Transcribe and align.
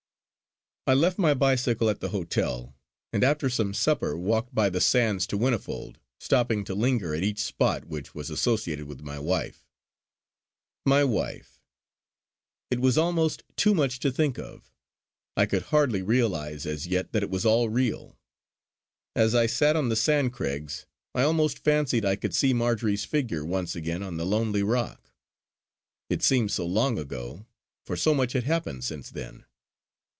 I 0.87 0.95
left 0.95 1.19
my 1.19 1.35
bicycle 1.35 1.91
at 1.91 1.99
the 1.99 2.09
hotel, 2.09 2.75
and 3.13 3.23
after 3.23 3.51
some 3.51 3.71
supper 3.71 4.17
walked 4.17 4.53
by 4.55 4.67
the 4.67 4.81
sands 4.81 5.27
to 5.27 5.37
Whinnyfold, 5.37 5.97
stopping 6.19 6.63
to 6.63 6.73
linger 6.73 7.13
at 7.13 7.21
each 7.23 7.37
spot 7.37 7.85
which 7.85 8.15
was 8.15 8.31
associated 8.31 8.87
with 8.87 9.01
my 9.03 9.19
wife. 9.19 9.63
My 10.83 11.03
wife! 11.03 11.61
it 12.71 12.79
was 12.79 12.97
almost 12.97 13.43
too 13.55 13.75
much 13.75 13.99
to 13.99 14.11
think 14.11 14.39
of; 14.39 14.71
I 15.37 15.45
could 15.45 15.61
hardly 15.61 16.01
realise 16.01 16.65
as 16.65 16.87
yet 16.87 17.11
that 17.11 17.21
it 17.23 17.29
was 17.29 17.45
all 17.45 17.69
real. 17.69 18.17
As 19.15 19.35
I 19.35 19.45
sat 19.45 19.75
on 19.75 19.89
the 19.89 19.95
Sand 19.95 20.33
Craigs 20.33 20.87
I 21.13 21.21
almost 21.21 21.59
fancied 21.59 22.05
I 22.05 22.15
could 22.15 22.33
see 22.33 22.53
Marjory's 22.55 23.05
figure 23.05 23.45
once 23.45 23.75
again 23.75 24.01
on 24.01 24.17
the 24.17 24.25
lonely 24.25 24.63
rock. 24.63 25.11
It 26.09 26.23
seemed 26.23 26.51
so 26.51 26.65
long 26.65 26.97
ago, 26.97 27.45
for 27.85 27.95
so 27.95 28.15
much 28.15 28.33
had 28.33 28.45
happened 28.45 28.83
since 28.83 29.11
then. 29.11 29.45